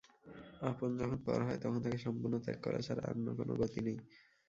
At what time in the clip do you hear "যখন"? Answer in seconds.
0.99-1.19